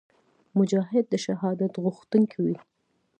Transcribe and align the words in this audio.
مجاهد 0.57 1.05
د 1.09 1.13
شهادت 1.25 1.73
غوښتونکی 1.83 2.39
وي. 2.45 2.57